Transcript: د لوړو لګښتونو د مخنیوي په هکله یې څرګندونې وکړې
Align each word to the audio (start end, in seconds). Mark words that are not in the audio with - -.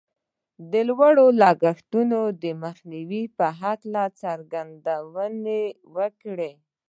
د 0.71 0.73
لوړو 0.89 1.25
لګښتونو 1.41 2.19
د 2.43 2.45
مخنیوي 2.63 3.23
په 3.37 3.45
هکله 3.61 4.03
یې 4.09 4.13
څرګندونې 4.21 5.63
وکړې 5.95 6.51